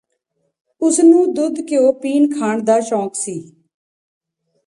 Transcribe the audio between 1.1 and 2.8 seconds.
ਦੁੱਧ ਘਿਓ ਪੀਣ ਖਾਣ ਦਾ